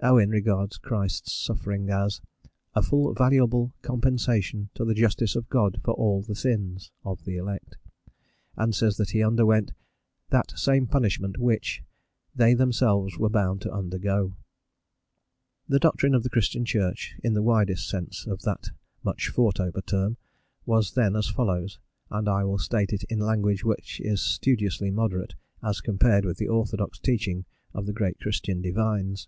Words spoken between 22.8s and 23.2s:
it in